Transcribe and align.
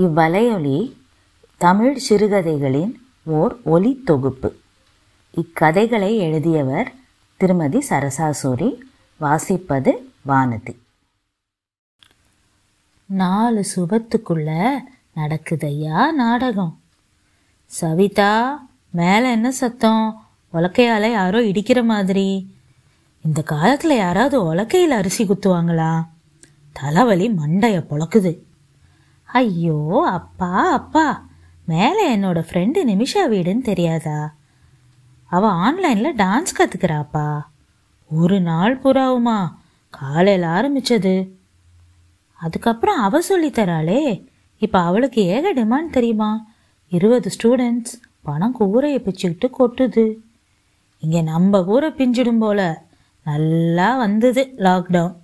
இவ்வலையொலி 0.00 0.96
தமிழ் 1.56 1.98
சிறுகதைகளின் 2.08 2.92
ஓர் 3.24 3.60
ஒலி 3.64 4.02
தொகுப்பு. 4.04 4.56
இக்கதைகளை 5.32 6.16
எழுதியவர் 6.16 6.92
திருமதி 7.36 7.78
சரசாசூரி 7.88 8.78
வாசிப்பது 9.20 9.92
வானதி. 10.28 10.76
நாலு 13.06 13.64
சுபத்துக்குள்ள 13.76 14.76
நடக்குதையா 15.16 16.10
நாடகம்? 16.10 16.80
சவிதா 17.66 18.66
மேலே 18.90 19.30
என்ன 19.30 19.50
சத்தம்? 19.50 20.26
உலக்கையால 20.52 21.10
யாரோ 21.12 21.40
இடிக்கிற 21.40 21.84
மாதிரி. 21.84 22.54
இந்த 23.24 23.42
காலத்தில் 23.42 23.96
யாராவது 23.96 24.54
உலக்கையில் 24.54 24.96
அரிசி 25.00 25.24
குத்துவாங்களா? 25.24 26.06
தலைவலி 26.72 27.28
மண்டையை 27.28 27.84
பொழக்குது. 27.90 28.49
ஐயோ 29.32 30.02
அப்பா 30.10 30.70
அப்பா. 30.72 31.28
மேலே 31.66 32.16
என்னோட 32.16 32.38
ஃப்ரெண்டு 32.48 32.80
நிமிஷா 32.84 33.22
வீடுன்னு 33.28 33.60
தெரியாதா? 33.60 34.34
அவள் 35.26 35.50
ஆன்லைனில் 35.50 36.16
டான்ஸ் 36.16 36.56
கற்றுக்கிறாப்பா 36.58 37.40
ஒரு 38.10 38.40
நாள் 38.40 38.80
புறாவுமா 38.80 39.52
காலையில் 39.90 40.46
ஆரம்பிச்சது. 40.48 41.14
அதுக்கப்புறம் 42.40 42.96
அவ 42.96 43.20
சொல்லித்தராளே 43.28 44.24
இப்போ 44.58 44.78
அவளுக்கு 44.80 45.22
ஏக 45.22 45.52
டிமாண்ட் 45.54 45.90
தெரியுமா? 45.90 46.46
இருபது 46.88 47.30
ஸ்டூடெண்ட்ஸ் 47.36 47.94
பணம் 48.22 48.52
கூரையை 48.52 49.00
பிச்சுக்கிட்டு 49.00 49.48
கொட்டுது. 49.58 50.14
இங்கே 50.98 51.20
நம்ம 51.22 51.62
கூரை 51.64 51.90
பிஞ்சிடும் 51.90 52.38
போல 52.38 52.84
நல்லா 53.22 53.96
வந்தது 53.96 54.42
லாக்டவுன் 54.56 55.16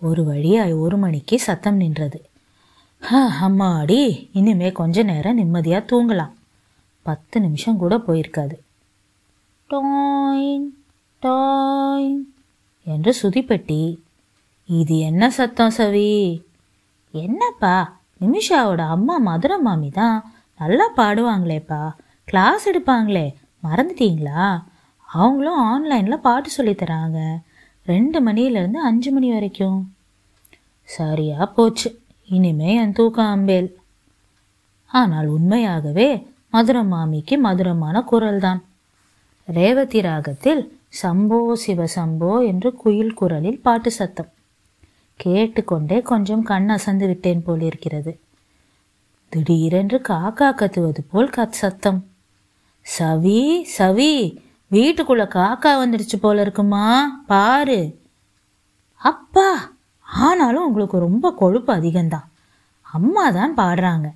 ஒரு 0.00 0.24
வழியாய் 0.24 0.72
ஒரு 0.72 0.96
மணிக்கு 0.96 1.38
சத்தம் 1.38 1.76
நின்றது. 1.76 2.18
அம்மாடி. 3.12 4.28
இனிமே 4.32 4.72
கொஞ்ச 4.72 5.02
நேரம் 5.02 5.34
நிம்மதியாக 5.34 5.84
தூங்கலாம். 5.86 6.32
பத்து 7.02 7.40
நிமிஷம் 7.40 7.76
கூட 7.76 7.96
போயிருக்காது. 7.96 8.52
டாயின் 9.70 10.64
டாயின் 11.22 12.18
என்று 12.84 13.14
சுதிப்பெட்டி. 13.22 13.98
இது 14.66 14.98
என்ன 14.98 15.30
சத்தம் 15.30 15.72
சவி? 15.76 16.42
என்னப்பா? 17.12 17.96
நிமிஷாவோட 18.20 18.78
அம்மா 18.78 19.18
மதுரை 19.18 19.58
மாமி 19.58 19.88
தான் 19.88 20.32
நல்லா 20.58 20.90
பாடுவாங்களேப்பா. 20.96 21.90
கிளாஸ் 22.24 22.68
எடுப்பாங்களே. 22.68 23.34
மறந்துட்டீங்களா? 23.62 24.62
அவங்களும் 25.06 25.58
ஆன்லைனில் 25.58 26.18
பாட்டு 26.18 26.50
சொல்லித்தராங்க 26.56 27.36
ரெண்டு 27.84 28.24
மணிலேருந்து 28.24 28.76
அஞ்சு 28.76 29.12
மணி 29.12 29.30
வரைக்கும். 29.30 29.94
சரியாக 30.82 31.46
போச்சு. 31.46 32.02
இனிமே 32.24 32.76
என் 32.76 32.92
தூக்கம் 32.92 33.26
அம்பேல். 33.26 33.72
ஆனால் 34.86 35.26
உண்மையாகவே 35.26 36.26
மதுரை 36.50 36.82
மாமிக்கு 36.82 37.38
மதுரமான 37.38 38.04
குரல்தான். 38.12 38.60
ரேவதி 39.44 40.00
ராகத்தில் 40.00 40.80
சம்போ 41.02 41.52
சிவ 41.52 41.84
சம்போ 41.96 42.46
என்று 42.46 42.74
குயில் 42.74 43.14
குரலில் 43.14 43.60
பாட்டு 43.60 43.90
சத்தம். 43.90 44.28
கேட்டுக்கொண்டே 45.16 46.00
கொஞ்சம் 46.00 46.42
கண் 46.42 46.68
அசந்து 46.68 47.06
விட்டேன் 47.06 47.42
போலிருக்கிறது. 47.42 48.18
திடீரென்று 49.28 50.00
காக்கா 50.08 50.54
கத்துவது 50.54 50.98
போல் 51.10 51.30
கத் 51.36 51.50
சத்தம். 51.50 52.06
சவி 52.98 53.64
சவி 53.78 54.36
வீட்டுக்குள்ள 54.70 55.28
காக்கா 55.28 55.66
வந்துடுச்சு 55.66 56.16
போல 56.20 56.40
இருக்குமா? 56.40 57.20
பாரு. 57.26 58.00
அப்பா 58.96 59.73
ஆனாலும் 60.20 60.66
உங்களுக்கு 60.66 60.98
ரொம்ப 60.98 61.32
கொழுப்பு 61.32 61.74
அதிகம்தான். 61.74 62.28
அம்மா 62.82 63.30
தான் 63.30 63.56
பாடுறாங்க. 63.56 64.08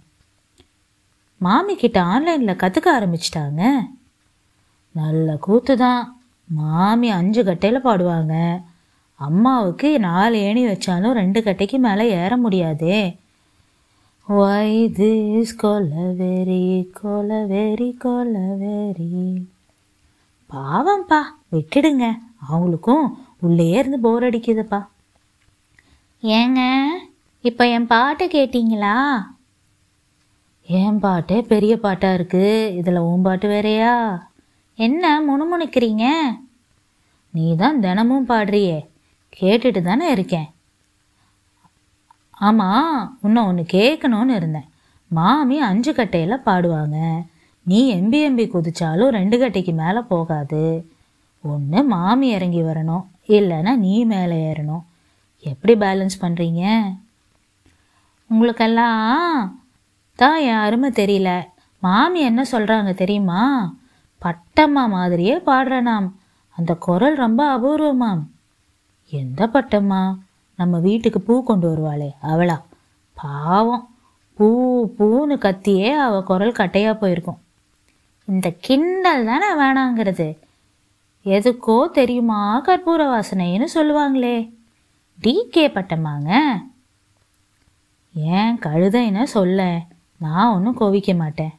மாமி 1.39 1.77
கிட்ட 1.77 2.03
ஆன்லைனில் 2.03 2.61
கற்றுக்க 2.63 2.89
ஆரம்பிச்சிட்டாங்க. 2.99 3.63
நல்ல 4.93 5.37
கூத்து 5.37 5.77
தான் 5.77 6.03
மாமி 6.49 7.11
அஞ்சு 7.11 7.45
கட்டையில் 7.45 7.87
பாடுவாங்க. 7.87 8.35
அம்மாவுக்கு 9.15 10.01
நாலு 10.01 10.39
ஏணி 10.39 10.67
வச்சாலும் 10.67 11.13
ரெண்டு 11.13 11.43
கட்டைக்கு 11.43 11.79
மேலே 11.79 12.09
ஏற 12.11 12.37
முடியாதே. 12.37 13.19
ஒய் 14.29 14.79
திஸ் 14.99 15.55
கொலவெரி 15.63 16.91
கொலவெரி 17.01 17.97
கொலவெரி 18.05 19.47
பாவம்ப்பா 20.51 21.21
விட்டுடுங்க. 21.53 22.19
அவங்களுக்கும் 22.49 23.07
உள்ளே 23.41 23.69
இருந்து 23.69 23.99
போர் 23.99 24.25
அடிக்குதுப்பா. 24.25 24.87
ஏங்க 26.23 26.85
இப்போ 27.41 27.69
என் 27.69 27.87
பாட்டை 27.87 28.29
கேட்டிங்களா? 28.29 29.25
என் 30.67 30.99
பாட்டே 30.99 31.43
பெரிய 31.43 31.79
பாட்டாக 31.79 32.15
இருக்கு. 32.15 32.75
இதில் 32.77 32.97
உன் 32.97 33.23
பாட்டு 33.23 33.49
வேறையா? 33.49 34.27
என்ன 34.75 35.21
முணுமுணுக்கிறீங்க? 35.21 36.21
நீ 37.31 37.57
தான் 37.57 37.81
தினமும் 37.81 38.29
பாடுறியே. 38.29 38.89
கேட்டுட்டு 39.41 39.83
தானே 39.83 40.11
இருக்கேன். 40.11 40.51
ஆமாம் 42.31 43.19
இன்னும் 43.23 43.47
ஒன்று 43.47 43.67
கேட்கணும்னு 43.73 44.35
இருந்தேன். 44.35 44.69
மாமி 45.09 45.61
அஞ்சு 45.61 45.95
கட்டையில் 45.95 46.45
பாடுவாங்க. 46.47 47.23
நீ 47.63 47.95
எம்பி 47.95 48.31
எம்பி 48.31 48.49
குதிச்சாலும் 48.49 49.09
ரெண்டு 49.09 49.39
கட்டைக்கு 49.39 49.73
மேலே 49.73 50.01
போகாது. 50.01 50.89
ஒன்று 51.43 51.85
மாமி 51.85 52.29
இறங்கி 52.29 52.63
வரணும். 52.63 53.05
இல்லைன்னா 53.27 53.77
நீ 53.77 54.05
மேலே 54.05 54.53
ஏறணும். 54.53 54.83
எப்படி 55.41 55.75
பேலன்ஸ் 55.75 56.21
பண்ணுறீங்க 56.21 56.83
உங்களுக்கெல்லாம் 58.29 59.61
தான் 60.15 60.41
என் 60.41 60.55
அருமை 60.55 60.91
தெரியல. 60.91 61.47
மாமி 61.81 62.21
என்ன 62.21 62.45
சொல்கிறாங்க 62.53 62.95
தெரியுமா? 62.95 63.73
பட்டம்மா 64.23 64.89
மாதிரியே 64.89 65.37
பாடுறனாம். 65.37 66.11
அந்த 66.51 66.75
குரல் 66.75 67.15
ரொம்ப 67.15 67.59
அபூர்வமாம். 67.59 68.23
எந்த 69.09 69.47
பட்டம்மா? 69.53 70.19
நம்ம 70.57 70.79
வீட்டுக்கு 70.79 71.21
பூ 71.21 71.45
கொண்டு 71.45 71.69
வருவாளே 71.69 72.15
அவளா. 72.23 72.63
பாவம். 73.15 73.95
பூ 74.35 74.87
பூன்னு 74.99 75.39
கத்தியே 75.39 75.93
அவள் 75.93 76.23
குரல் 76.23 76.53
கட்டையாக 76.53 76.95
போயிருக்கும். 76.95 77.39
இந்த 78.25 78.55
கிண்டல் 78.61 79.25
தானே 79.25 79.53
வேணாங்கிறது. 79.53 80.39
எதுக்கோ 81.25 81.91
தெரியுமா? 81.91 82.63
கற்பூர 82.65 83.23
வாசனைன்னு 83.23 83.67
சொல்லுவாங்களே. 83.75 84.58
டிகே 85.23 85.65
பட்டமாங்க 85.69 86.31
ஏன் 88.15 88.59
கழுதைன்னு 88.67 89.23
சொல்ல? 89.23 89.81
நான் 90.17 90.53
ஒன்றும் 90.55 90.79
கோவிக்க 90.79 91.17
மாட்டேன். 91.17 91.55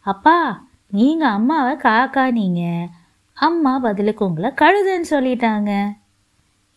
அப்பா 0.00 0.66
நீங்கள் 0.90 1.28
அம்மாவை 1.28 1.72
காக்கா 1.76 2.32
நீங்கள் 2.32 2.90
அம்மா 3.32 3.78
பதிலுக்கு 3.78 4.24
உங்களை 4.24 4.50
கழுதுன்னு 4.50 5.08
சொல்லிட்டாங்க. 5.10 5.96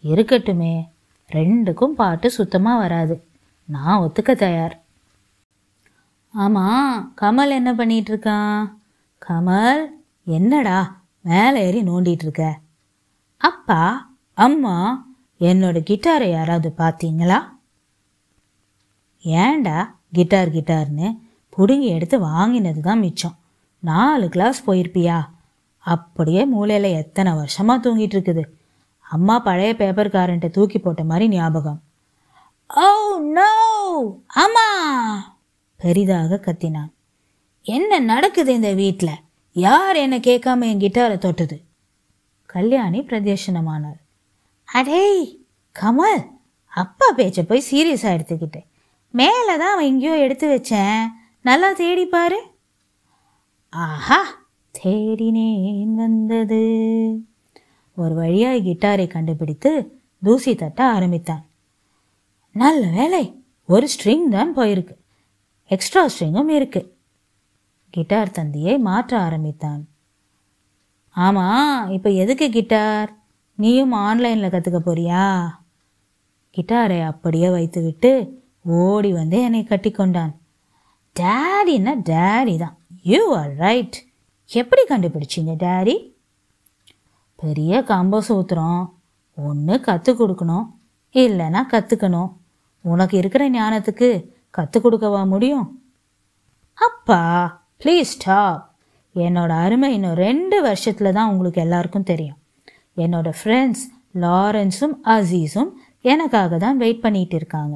இருக்கட்டுமே 0.04 0.74
ரெண்டுக்கும் 1.30 1.98
பாட்டு 2.02 2.32
சுத்தமாக 2.32 2.78
வராது. 2.78 3.16
நான் 3.66 4.00
ஒத்துக்க 4.00 4.36
தயார். 4.36 4.76
ஆமாம் 6.34 7.14
கமல் 7.22 7.50
என்ன 7.50 7.74
பண்ணிட்டு 7.74 8.12
இருக்கான் 8.14 8.58
கமல் 9.22 9.82
என்னடா 10.24 10.80
மேலே 11.22 11.66
ஏறி 11.68 11.82
நோண்டிட்டு 11.84 12.26
இருக்க 12.28 12.60
அப்பா 13.38 13.82
அம்மா 14.34 14.76
என்னோட 15.40 15.80
கிட்டாரை 15.80 16.32
யாராவது 16.32 16.74
பார்த்தீங்களா? 16.78 17.56
ஏன்டா 19.24 19.96
கிட்டார் 20.14 20.50
கிட்டார்னு 20.50 21.18
பிடுங்கி 21.50 21.88
எடுத்து 21.88 22.20
வாங்கினது 22.20 22.82
தான் 22.82 23.00
மிச்சம். 23.00 23.38
நாலு 23.80 24.30
கிளாஸ் 24.30 24.70
போயிருப்பியா? 24.70 25.30
அப்படியே 25.78 26.46
மூலையில் 26.46 26.96
எத்தனை 26.96 27.34
வருஷமாக 27.34 27.90
தூங்கிட்டு 27.90 28.16
இருக்குது 28.18 28.44
அம்மா 29.00 29.40
பழைய 29.40 29.74
பேப்பர்காரன்ட்ட 29.78 30.50
தூக்கி 30.50 30.80
போட்ட 30.80 31.04
மாதிரி 31.04 31.28
ஞாபகம். 31.28 31.82
Oh, 32.70 32.80
ஓ 32.80 33.20
நோ 33.20 34.22
அம்மா! 34.28 34.68
பெரிதாக 35.76 36.40
கத்தினான். 36.46 36.92
என்ன 37.62 38.00
நடக்குது 38.00 38.54
இந்த 38.54 38.74
வீட்டில் 38.74 39.10
யார் 39.54 39.96
என்ன 39.96 40.18
கேட்காம 40.18 40.62
என் 40.62 40.80
கிட்டாரை 40.80 41.18
தொட்டது? 41.18 41.62
கல்யாணி 42.46 43.02
பிரதேசனமானார். 43.02 44.07
அடேய் 44.70 45.46
கமல் 45.80 46.24
அப்பா 46.68 47.12
பேச்சை 47.12 47.44
போய் 47.44 47.68
சீரியஸாக 47.72 48.16
எடுத்துக்கிட்டேன் 48.18 48.68
மேலே 49.12 49.58
தான் 49.58 49.74
அவன் 49.74 49.86
எங்கேயோ 49.86 50.16
எடுத்து 50.18 50.48
வச்சேன். 50.56 51.08
நல்லா 51.42 51.74
தேடி 51.74 52.10
ஆஹா 53.74 54.20
தேடினேன் 54.80 55.94
வந்தது. 55.94 56.62
ஒரு 57.94 58.14
வழியாய் 58.16 58.62
கிட்டாரை 58.62 59.08
கண்டுபிடித்து 59.08 60.00
தூசி 60.24 60.56
தட்ட 60.56 60.86
ஆரம்பித்தான். 60.86 61.50
நல்ல 62.52 62.88
வேலை 62.88 63.44
ஒரு 63.66 63.88
ஸ்ட்ரிங் 63.88 64.30
தான் 64.30 64.56
போயிருக்கு. 64.58 64.96
எக்ஸ்ட்ரா 65.66 66.08
ஸ்ட்ரிங்கும் 66.08 66.48
இருக்கு. 66.48 66.96
கிட்டார் 67.90 68.32
தந்தியை 68.32 68.80
மாற்ற 68.80 69.20
ஆரம்பித்தான். 69.20 69.90
ஆமாம் 71.12 71.90
இப்போ 71.90 72.10
எதுக்கு 72.10 72.50
கிட்டார்? 72.50 73.16
நீயும் 73.62 73.94
ஆன்லைனில் 74.08 74.54
கற்றுக்க 74.54 74.80
போறியா? 74.88 75.24
கிட்டாரை 76.56 77.00
அப்படியே 77.12 77.50
வைத்துவிட்டு 77.50 78.12
ஓடி 78.82 79.12
வந்து 79.14 79.38
என்னை 79.42 79.62
கட்டிக்கொண்டான். 79.64 80.34
டேடின்னா 81.16 81.94
டேடி 82.12 82.56
தான். 82.58 82.76
யூ 83.12 83.22
ஆர் 83.40 83.54
ரைட் 83.64 83.98
எப்படி 84.50 84.84
கண்டுபிடிச்சிங்க 84.90 85.54
டேடி 85.66 85.96
பெரிய 87.36 87.82
கம்ப 87.92 88.22
சூத்திரம். 88.30 88.84
ஒன்று 89.38 89.76
கற்றுக் 89.88 90.20
கொடுக்கணும் 90.22 90.68
இல்லைன்னா 91.14 91.62
கற்றுக்கணும் 91.74 92.32
உனக்கு 92.82 93.18
இருக்கிற 93.18 93.44
ஞானத்துக்கு 93.50 94.10
கற்றுக் 94.50 94.86
கொடுக்கவா 94.86 95.28
முடியும்? 95.28 95.68
அப்பா 96.74 97.22
ப்ளீஸ் 97.84 98.14
ஸ்டாப் 98.16 98.64
என்னோட 99.16 99.52
அருமை 99.66 99.94
இன்னும் 99.94 100.20
ரெண்டு 100.26 100.58
வருஷத்தில் 100.62 101.16
தான் 101.18 101.30
உங்களுக்கு 101.32 101.62
எல்லாருக்கும் 101.62 102.10
தெரியும். 102.12 102.40
என்னோட 102.98 103.30
ஃப்ரெண்ட்ஸ் 103.40 103.84
லாரன்ஸும் 104.24 104.96
அசீஸும் 105.06 105.72
எனக்காக 106.02 106.58
தான் 106.58 106.78
வெயிட் 106.78 107.02
பண்ணிட்டு 107.02 107.36
இருக்காங்க. 107.36 107.76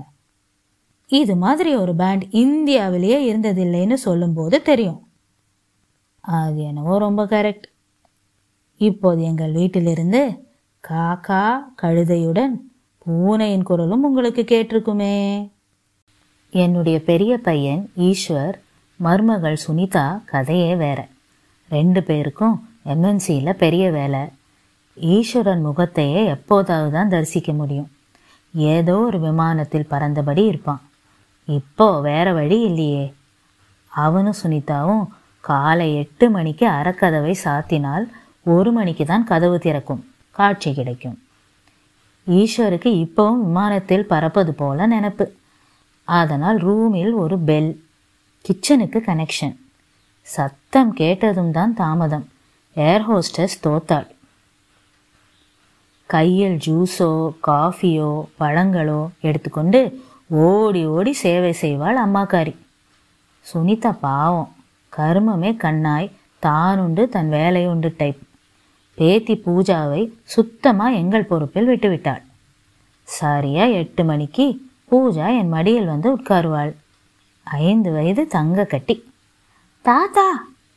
இது 1.09 1.35
மாதிரி 1.35 1.75
ஒரு 1.75 1.95
பேண்ட் 1.95 2.23
இந்தியாவிலேயே 2.43 3.17
இருந்ததில்லைன்னு 3.31 3.93
சொல்லும்போது 3.93 4.61
தெரியும். 4.61 4.99
அது 6.19 6.59
என்னவோ 6.63 6.97
ரொம்ப 6.97 7.25
கரெக்ட் 7.25 7.67
இப்போது 8.77 9.21
எங்கள் 9.23 9.51
வீட்டிலிருந்து 9.51 10.21
காக்கா 10.83 11.43
கழுதையுடன் 11.81 12.53
பூனையின் 12.97 13.63
குரலும் 13.63 14.03
உங்களுக்கு 14.03 14.41
கேட்டிருக்குமே. 14.41 15.15
என்னுடைய 16.49 16.97
பெரிய 17.01 17.37
பையன் 17.37 17.91
ஈஸ்வர் 17.97 18.55
மருமகள் 18.95 19.57
சுனிதா 19.67 20.21
கதையே 20.25 20.75
வேற. 20.75 20.99
ரெண்டு 21.69 22.03
பேருக்கும் 22.03 22.55
எம்என்சியில் 22.85 23.59
பெரிய 23.63 23.91
வேலை. 23.91 24.19
ஈஸ்வரன் 24.95 25.61
முகத்தையே 25.61 26.25
எப்போதாவது 26.25 26.91
தான் 26.91 27.09
தரிசிக்க 27.09 27.53
முடியும். 27.53 27.91
ஏதோ 28.53 28.97
ஒரு 28.97 29.19
விமானத்தில் 29.19 29.89
பறந்தபடி 29.89 30.45
இருப்பான். 30.45 30.81
இப்போ 31.45 31.99
வேற 32.01 32.33
வழி 32.33 32.61
இல்லையே. 32.61 33.13
அவனும் 33.87 34.39
சுனிதாவும் 34.43 35.03
காலை 35.39 35.95
எட்டு 35.95 36.29
மணிக்கு 36.29 36.67
அறக்கதவை 36.67 37.35
சாத்தினால் 37.43 38.05
ஒரு 38.43 38.71
மணிக்கு 38.71 39.05
தான் 39.05 39.23
கதவு 39.23 39.59
திறக்கும். 39.59 40.05
காட்சி 40.31 40.73
கிடைக்கும். 40.73 41.23
ஈஸ்வருக்கு 42.27 42.89
இப்போவும் 43.05 43.43
விமானத்தில் 43.43 44.05
பறப்பது 44.05 44.53
போல 44.53 44.87
நினப்பு. 44.87 45.27
அதனால் 46.03 46.57
ரூமில் 46.57 47.13
ஒரு 47.13 47.39
பெல் 47.39 47.83
கிச்சனுக்கு 48.45 48.99
கனெக்ஷன். 49.09 49.55
சத்தம் 50.21 50.93
கேட்டதும் 50.93 51.51
தான் 51.51 51.73
தாமதம். 51.73 52.27
ஏர் 52.73 53.11
ஹோஸ்டஸ் 53.11 53.61
தோத்தாள். 53.63 54.07
கையில் 56.13 56.57
ஜூஸோ 56.65 57.09
காஃபியோ 57.47 58.07
பழங்களோ 58.39 59.09
எடுத்துக்கொண்டு 59.21 59.79
ஓடி 60.27 60.85
ஓடி 60.85 61.13
சேவை 61.13 61.51
செய்வாள் 61.61 61.97
அம்மாக்காரி. 62.05 62.53
சுனிதா 63.49 63.91
பாவம். 63.99 64.49
கருமமே 64.97 65.55
கண்ணாய் 65.55 66.11
தானுண்டு 66.41 67.09
தன் 67.09 67.31
வேலையுண்டு 67.31 67.93
டைப் 67.97 68.19
பேத்தி 68.93 69.33
பூஜாவை 69.45 70.01
சுத்தமாக 70.23 70.95
எங்கள் 70.95 71.23
பொறுப்பில் 71.23 71.67
விட்டுவிட்டாள். 71.67 72.21
சரியா 73.03 73.65
எட்டு 73.65 74.03
மணிக்கு 74.03 74.45
பூஜா 74.91 75.27
என் 75.39 75.49
மடியில் 75.49 75.85
வந்து 75.85 76.09
உட்காருவாள். 76.17 76.73
ஐந்து 77.43 77.91
வயது 77.91 78.27
தங்க 78.27 78.63
கட்டி. 78.63 78.97
தாத்தா 79.81 80.27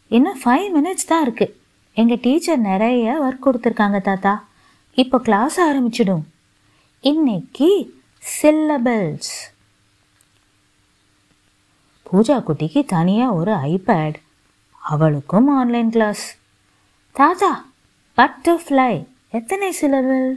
இன்னும் 0.08 0.40
ஃபைவ் 0.44 0.68
மினிட்ஸ் 0.76 1.08
தான் 1.08 1.22
இருக்கு. 1.22 1.46
எங்கள் 1.94 2.22
டீச்சர் 2.22 2.66
நிறைய 2.70 3.18
ஒர்க் 3.24 3.46
கொடுத்துருக்காங்க 3.46 4.00
தாத்தா. 4.00 4.34
இப்போ 5.02 5.18
கிளாஸ் 5.26 5.56
ஆரம்பிச்சிடும். 5.60 6.24
இன்னைக்கு 7.04 7.68
சில்லபிள்ஸ் 8.22 9.32
பூஜா 12.06 12.36
குட்டிக்கு 12.46 12.80
தனியாக 12.92 13.36
ஒரு 13.38 13.52
ஐபேட் 13.70 14.16
அவளுக்கும் 14.82 15.48
ஆன்லைன் 15.58 15.90
கிளாஸ் 15.96 16.24
தாத்தா 17.16 17.50
பட்டர்ஃப்ளை 18.18 18.90
எத்தனை 19.38 19.70
சிலபிள் 19.80 20.28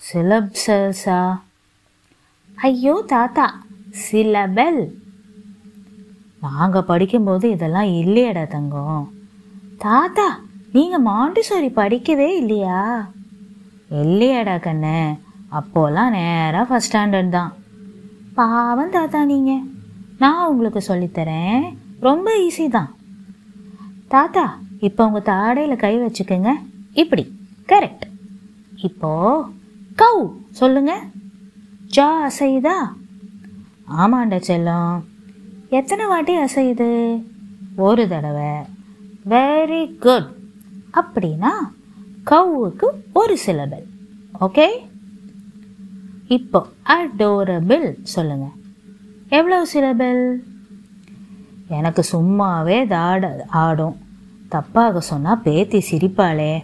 சிலப்ஸா 0.00 1.20
ஐயோ 2.58 2.94
தாத்தா 3.14 3.46
சிலபல் 4.04 4.82
நாங்கள் 6.40 6.88
படிக்கும்போது 6.90 7.48
இதெல்லாம் 7.50 7.90
இல்லையடா 8.02 8.44
தங்கம். 8.54 9.04
தாத்தா 9.78 10.28
நீங்கள் 10.76 11.04
மாண்டிசோரி 11.08 11.70
படிக்கவே 11.80 12.28
இல்லையா? 12.42 12.78
இல்லையாடா 14.00 14.54
கண்ணு. 14.66 14.96
அப்போல்லாம் 15.58 16.10
நேராக 16.10 16.64
ஃபஸ்ட் 16.68 16.88
ஸ்டாண்டர்ட் 16.88 17.28
தான். 17.28 17.52
பாவம் 18.34 18.94
தாத்தா 18.96 19.24
நீங்கள் 19.24 19.64
நான் 20.18 20.48
உங்களுக்கு 20.48 20.80
சொல்லித்தரேன். 20.88 21.64
ரொம்ப 22.00 22.30
ஈஸி 22.46 22.68
தான். 22.68 22.90
தாத்தா 24.14 24.44
இப்போ 24.86 25.06
உங்கள் 25.06 25.28
தாடையில் 25.30 25.82
கை 25.82 25.94
வச்சுக்கோங்க. 25.98 26.52
இப்படி. 26.92 27.24
கரெக்ட் 27.66 28.06
இப்போது 28.76 29.44
கவு 30.02 30.22
சொல்லுங்க. 30.60 30.92
ஜா 31.96 32.08
அசையுதா? 32.28 32.76
ஆமாண்டா 33.98 34.38
செல்லம். 34.48 34.96
எத்தனை 35.68 36.06
வாட்டி 36.06 36.34
அசையுது? 36.38 36.88
ஒரு 37.76 38.08
தடவை. 38.08 38.52
வெரி 39.28 39.82
குட் 39.98 40.28
அப்படின்னா 41.00 41.52
கவுவுக்கு 42.26 42.88
ஒரு 43.12 43.38
சிலபல் 43.38 43.86
ஓகே 44.40 44.66
இப்போ 46.26 46.66
அடோரபிள் 46.84 47.96
சொல்லுங்க. 48.02 48.46
எவ்வளவு 49.28 49.66
சிலபல் 49.66 50.36
எனக்கு 51.68 52.02
சும்மாவே 52.12 52.78
தாட 52.86 53.30
ஆடும். 53.48 53.96
தப்பாக 54.50 54.98
சொன்னால் 54.98 55.40
பேத்தி 55.40 55.84
சிரிப்பாளே. 55.90 56.62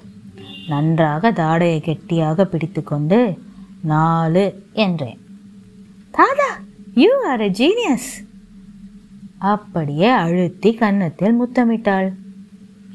நன்றாக 0.69 1.33
தாடையை 1.33 1.81
கெட்டியாக 1.81 2.45
பிடித்துக்கொண்டு 2.45 3.39
நாலு 3.83 4.45
என்றேன். 4.73 5.19
Dada 6.11 6.51
you 6.95 7.11
are 7.29 7.41
a 7.41 7.51
genius 7.51 8.11
அப்படியே 9.39 10.09
அழுத்தி 10.09 10.75
கன்னத்தில் 10.75 11.41
முத்தமிட்டாள். 11.43 12.13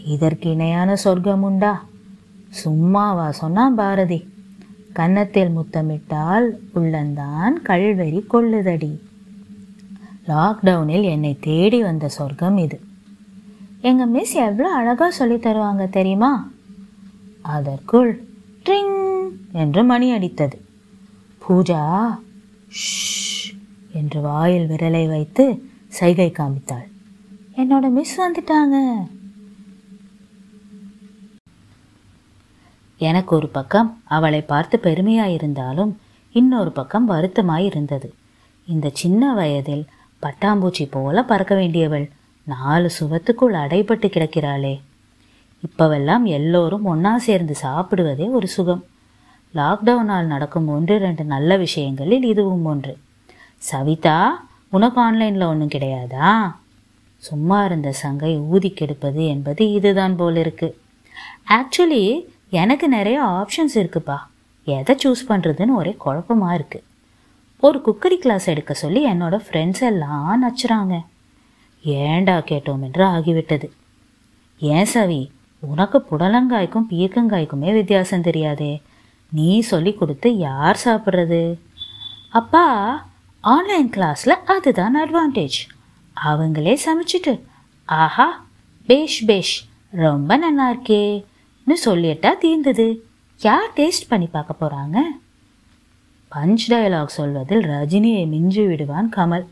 இதற்கு 0.06 0.50
இணையான 0.52 0.96
சொர்க்கம் 0.96 1.42
உண்டா 1.42 1.86
சும்மாவா 2.54 3.32
சொன்னான் 3.32 3.76
பாரதி? 3.76 4.20
கன்னத்தில் 4.94 5.52
முத்தமிட்டால் 5.58 6.48
உள்ளந்தான் 6.74 7.62
கல்வெறி 7.62 8.20
கொள்ளுதடி. 8.20 8.92
லாக்டவுனில் 10.28 11.02
என்னை 11.02 11.38
தேடி 11.40 11.82
வந்த 11.82 12.08
சொர்க்கம் 12.08 12.58
இது. 12.58 12.80
எங்கள் 13.82 14.08
மிஸ் 14.08 14.34
எவ்வளோ 14.34 14.70
அழகாக 14.70 15.12
சொல்லி 15.12 15.36
தருவாங்க 15.36 15.90
தெரியுமா? 15.90 16.52
அதற்குள் 17.42 18.24
ட்ரிங் 18.66 19.30
என்று 19.52 19.84
மணி 19.84 20.12
அடித்தது. 20.12 20.58
பூஜா 21.48 22.18
ஷ் 22.70 23.58
என்று 23.94 24.22
வாயில் 24.22 24.70
விரலை 24.70 25.08
வைத்து 25.08 25.46
சைகை 25.88 26.32
காமித்தாள். 26.32 26.88
என்னோட 27.58 27.90
மிஸ் 27.90 28.22
வந்துட்டாங்க. 28.22 28.78
எனக்கு 32.98 33.36
ஒரு 33.36 33.48
பக்கம் 33.48 34.02
அவளை 34.04 34.42
பார்த்து 34.42 34.80
பெருமையாயிருந்தாலும் 34.84 35.94
இன்னொரு 36.32 36.72
பக்கம் 36.72 37.10
வருத்தமாயிருந்தது. 37.10 38.10
இந்த 38.68 38.90
சின்ன 38.94 39.34
வயதில் 39.34 39.86
பட்டாம்பூச்சி 40.22 40.88
போல 40.90 41.24
பறக்க 41.24 41.56
வேண்டியவள் 41.56 42.10
நாலு 42.44 42.90
சுவத்துக்குள் 43.00 43.54
அடைபட்டு 43.54 44.06
கிடக்கிறாளே. 44.06 44.82
இப்பவெல்லாம் 45.68 46.24
எல்லோரும் 46.24 46.86
ஒன்றா 46.86 47.18
சேர்ந்து 47.18 47.56
சாப்பிடுவதே 47.62 48.30
ஒரு 48.30 48.48
சுகம். 48.48 48.86
லாக்டவுனால் 49.56 50.24
நடக்கும் 50.24 50.68
ஒன்று 50.68 50.98
ரெண்டு 50.98 51.24
நல்ல 51.24 51.58
விஷயங்களில் 51.58 52.24
இதுவும் 52.24 52.66
ஒன்று. 52.66 52.98
சவிதா 53.58 54.46
உனக்கு 54.70 55.02
ஆன்லைனில் 55.02 55.42
ஒன்றும் 55.42 55.68
கிடையாதா? 55.68 56.56
சும்மா 57.18 57.66
இருந்த 57.66 57.92
சங்கை 57.92 58.38
ஊதி 58.38 58.70
கெடுப்பது 58.70 59.28
என்பது 59.28 59.72
இதுதான் 59.72 60.16
போல் 60.16 60.36
இருக்கு 60.36 60.80
ஆக்சுவலி 61.50 62.32
எனக்கு 62.62 62.88
நிறைய 62.98 63.18
ஆப்ஷன்ஸ் 63.40 63.76
இருக்குப்பா. 63.82 64.18
எதை 64.68 64.94
சூஸ் 65.04 65.22
பண்ணுறதுன்னு 65.30 65.80
ஒரே 65.82 65.94
குழப்பமாக 66.04 66.58
இருக்குது 66.60 66.88
ஒரு 67.64 67.78
குக்கரி 67.86 68.18
கிளாஸ் 68.24 68.46
எடுக்க 68.54 68.74
சொல்லி 68.74 69.02
என்னோட 69.12 69.36
ஃப்ரெண்ட்ஸ் 69.46 69.84
எல்லாம் 69.90 70.44
நச்சுறாங்க. 70.44 70.96
ஏண்டா 71.84 72.36
கேட்டோம் 72.50 72.84
என்று 72.88 73.04
ஆகிவிட்டது. 73.16 73.68
ஏன் 74.60 74.90
சவி 74.94 75.22
உனக்கு 75.72 75.98
புடலங்காய்க்கும் 76.10 76.90
பீர்க்கங்காய்க்குமே 76.92 77.70
வித்தியாசம் 77.80 78.26
தெரியாதே. 78.28 78.74
நீ 79.32 79.50
சொல்லி 79.72 79.94
கொடுத்து 79.94 80.30
யார் 80.48 80.80
சாப்பிட்றது? 80.86 81.42
அப்பா 82.40 82.66
ஆன்லைன் 83.44 83.90
கிளாஸில் 83.96 84.44
அதுதான் 84.56 84.98
அட்வான்டேஜ் 85.04 85.60
அவங்களே 86.18 86.76
சமைச்சிட்டு 86.86 87.34
ஆஹா 87.90 88.28
பேஷ் 88.90 89.20
பேஷ் 89.26 89.56
ரொம்ப 90.06 90.38
நல்லா 90.46 90.68
ன்னு 91.68 91.72
சொல்லிட்டா 91.86 92.38
தீர்ந்தது 92.38 93.04
யார் 93.40 93.72
டேஸ்ட் 93.76 94.10
பண்ணி 94.10 94.26
பார்க்க 94.26 94.66
போகிறாங்க 94.66 94.98
பஞ்ச் 96.32 96.64
டயலாக் 96.68 97.06
சொல்வதில் 97.06 97.62
ரஜினியை 97.62 98.28
மிஞ்சி 98.28 98.66
விடுவான் 98.66 99.10
கமல். 99.16 99.46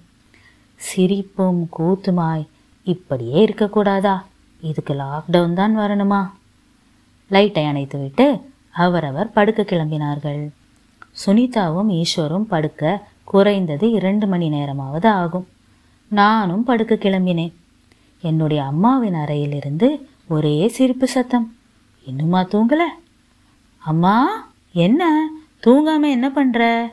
சிரிப்பும் 0.76 1.70
கூத்துமாய் 1.78 2.48
இப்படியே 2.84 3.46
இருக்கக்கூடாதா 3.46 4.22
இதுக்கு 4.62 4.94
லாக்டவுன் 4.94 5.54
தான் 5.54 5.78
வரணுமா? 5.78 6.30
லைட்டை 7.28 7.64
அணைத்துவிட்டு 7.64 8.42
அவரவர் 8.70 9.32
படுக்க 9.32 9.62
கிளம்பினார்கள். 9.62 10.50
சுனிதாவும் 11.26 12.02
ஈஸ்வரும் 12.02 12.50
படுக்க 12.54 13.08
குறைந்தது 13.24 13.92
இரண்டு 13.92 14.28
மணி 14.28 14.50
நேரமாவது 14.50 15.10
ஆகும். 15.10 15.48
நானும் 16.08 16.64
படுக்க 16.64 16.96
கிளம்பினேன். 16.96 17.54
என்னுடைய 18.22 18.64
அம்மாவின் 18.64 19.14
அறையிலிருந்து 19.14 20.08
ஒரே 20.28 20.68
சிரிப்பு 20.68 21.08
சத்தம். 21.08 21.56
இன்னுமா 22.04 22.42
தூங்கலை? 22.42 22.88
அம்மா 23.78 24.16
என்ன? 24.72 25.30
தூங்காமல் 25.64 26.10
என்ன 26.10 26.28
பண்ணுற 26.30 26.92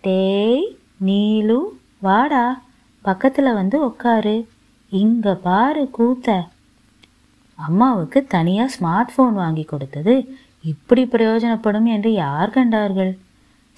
டேய் 0.00 0.76
நீலு 1.04 1.58
வாடா. 2.00 2.62
பக்கத்தில் 3.02 3.52
வந்து 3.52 3.86
உக்காரு. 3.86 4.46
இங்கே 4.90 5.32
பாரு 5.32 5.90
கூத்த. 5.98 6.46
அம்மாவுக்கு 7.54 8.24
தனியாக 8.24 8.72
ஸ்மார்ட் 8.74 9.12
ஃபோன் 9.16 9.32
வாங்கி 9.32 9.62
கொடுத்தது 9.62 10.14
இப்படி 10.62 11.02
பிரயோஜனப்படும் 11.04 11.84
என்று 11.84 12.12
யார் 12.12 12.50
கண்டார்கள்? 12.50 13.18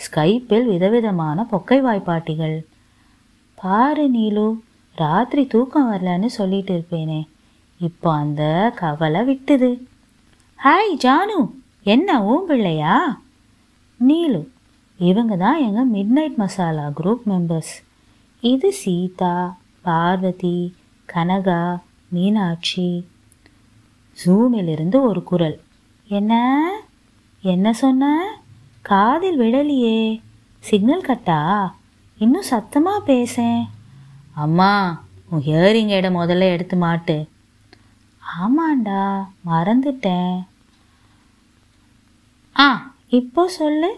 ஸ்கைப்பில் 0.01 0.67
விதவிதமான 0.67 1.47
பொக்கை 1.53 1.79
வாய்ப்பாட்டிகள். 1.81 2.65
பாரு 3.55 4.11
நீலு 4.11 4.61
ராத்திரி 4.97 5.47
தூக்கம் 5.47 5.93
வரலன்னு 5.93 6.27
சொல்லிட்டு 6.27 6.73
இருப்பேனே. 6.75 7.29
இப்போ 7.81 8.13
அந்த 8.13 8.73
கவலை 8.77 9.21
விட்டுது. 9.21 9.71
ஹாய் 10.63 10.97
ஜானு. 10.97 11.51
என்ன 11.83 12.25
ஓம் 12.25 12.47
பிள்ளையா? 12.47 13.21
நீலு. 14.09 14.47
இவங்க 14.99 15.37
தான் 15.37 15.61
எங்கள் 15.61 15.91
mid 15.91 16.07
night 16.07 16.35
masala 16.35 16.87
group 16.89 17.21
members 17.29 17.75
இது 18.41 18.73
சீதா 18.73 19.57
பார்வதி 19.83 20.75
கனகா 21.13 21.81
மீனாட்சி. 22.09 23.07
ஜூமிலிருந்து 24.25 25.01
ஒரு 25.01 25.23
குரல். 25.23 25.61
என்ன? 26.09 26.33
என்ன 27.43 27.73
சொன்ன? 27.73 28.35
காதில் 28.83 29.41
விடலையே 29.41 30.21
சிக்னல் 30.59 31.05
கட்டா 31.05 31.73
இன்னும் 32.19 32.43
சத்தமாக 32.43 33.01
பேசேன். 33.01 33.71
அம்மா 34.35 35.03
உன் 35.31 35.41
ஹியரிங் 35.41 35.89
இடம் 35.89 36.17
முதல்ல 36.17 36.51
எடுத்து 36.53 36.77
மாட்டு. 36.77 37.29
ஆமாண்டா 38.40 39.26
மறந்துட்டேன். 39.47 40.45
ஆ 42.59 42.93
இப்போ 43.09 43.49
சொல்லு. 43.49 43.95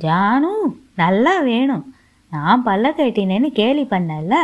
ஜானு 0.00 0.52
நல்லா 0.96 1.40
வேணும். 1.40 1.94
நான் 2.30 2.66
பல்ல 2.66 2.92
கட்டினேன்னு 2.98 3.48
கேலி 3.48 3.82
பண்ணல 3.82 4.34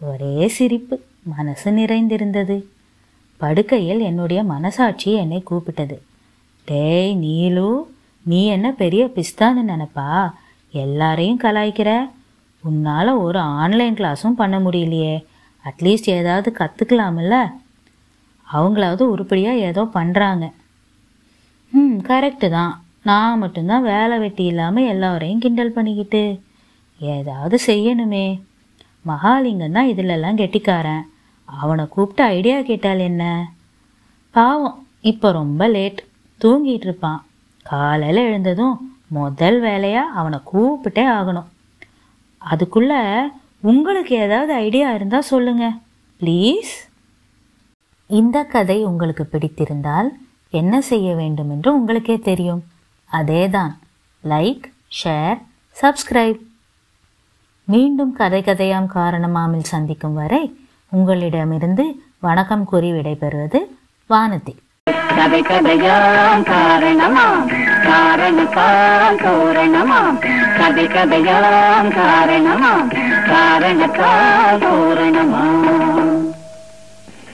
ஒரே 0.00 0.48
சிரிப்பு 0.48 1.02
மனசு 1.22 1.72
நிறைந்திருந்தது. 1.72 2.68
படுக்கையில் 3.36 4.00
என்னுடைய 4.00 4.44
மனசாட்சி 4.44 5.12
என்னை 5.12 5.44
கூப்பிட்டது. 5.50 5.98
டேய் 6.64 7.16
நீலு 7.16 7.82
நீ 8.22 8.46
என்ன 8.46 8.72
பெரிய 8.72 9.10
பிஸ்தான்னு 9.14 9.62
நினப்பா? 9.68 10.32
எல்லாரையும் 10.72 11.40
கலாய்க்கிற? 11.40 12.10
உன்னால் 12.60 13.08
ஒரு 13.08 13.38
ஆன்லைன் 13.38 13.94
கிளாஸும் 13.94 14.36
பண்ண 14.36 14.58
முடியலையே. 14.58 15.24
அட்லீஸ்ட் 15.64 16.10
ஏதாவது 16.10 16.52
கற்றுக்கலாம்ல 16.58 17.52
அவங்களாவது 18.52 19.04
உருப்படியாக 19.12 19.64
ஏதோ 19.68 19.82
பண்ணுறாங்க 19.98 20.44
ம் 21.72 21.96
கரெக்டு 22.08 22.48
தான். 22.54 22.72
நான் 23.08 23.40
மட்டும்தான் 23.42 23.88
வேலை 23.92 24.16
வெட்டி 24.22 24.44
இல்லாமல் 24.44 24.88
எல்லாரையும் 24.92 25.42
கிண்டல் 25.44 25.76
பண்ணிக்கிட்டு 25.76 26.22
ஏதாவது 27.00 27.56
செய்யணுமே. 27.66 28.26
மகாலிங்கம் 29.04 29.76
தான் 29.76 29.90
இதிலெல்லாம் 29.92 30.40
கெட்டிக்காரன். 30.40 31.04
அவனை 31.48 31.84
கூப்பிட்டு 31.94 32.22
ஐடியா 32.36 32.58
கேட்டால் 32.62 33.02
என்ன? 33.10 33.24
பாவம் 34.34 34.76
இப்போ 35.10 35.28
ரொம்ப 35.32 35.68
லேட் 35.74 36.00
தூங்கிட்டு 36.40 36.86
இருப்பான். 36.88 37.20
காலையில் 37.66 38.26
எழுந்ததும் 38.28 38.76
முதல் 39.18 39.58
வேலையாக 39.60 40.14
அவனை 40.20 40.38
கூப்பிட்டே 40.52 41.04
ஆகணும். 41.18 41.48
அதுக்குள்ளே 42.42 43.00
உங்களுக்கு 43.70 44.12
ஏதாவது 44.26 44.52
ஐடியா 44.66 44.88
இருந்தால் 44.98 45.30
சொல்லுங்கள் 45.32 45.78
ப்ளீஸ் 46.20 46.74
இந்த 48.10 48.42
கதை 48.42 48.84
உங்களுக்கு 48.84 49.28
பிடித்திருந்தால் 49.32 50.08
என்ன 50.50 50.80
செய்ய 50.80 51.14
வேண்டும் 51.14 51.50
என்று 51.50 51.74
உங்களுக்கே 51.74 52.18
தெரியும். 52.18 52.64
அதேதான். 53.12 53.74
லைக் 54.28 54.62
ஷேர் 55.04 55.42
சப்ஸ்கிரைப் 55.82 56.38
மீண்டும் 57.64 58.12
கதை 58.12 58.42
கதையாம் 58.42 58.86
காரணமாமில் 58.94 59.68
சந்திக்கும் 59.72 60.14
வரை 60.14 60.58
உங்களிடமிருந்து 60.88 62.02
வணக்கம் 62.18 62.64
கூறி 62.64 62.92
விடைபெறுவது 62.92 63.60
வானதி. 64.10 64.56
கதை 65.16 65.40
கதையாம் 65.40 66.42
காரணமாம் 66.42 67.46
காரணத்தால் 67.82 69.16
தோரணமாம். 69.16 70.18
கதை 70.58 70.86
கதையாம் 70.86 71.90
காரணமாம் 72.00 72.90
காரணத்தால் 73.26 74.58
தோரணமாம். 74.58 76.09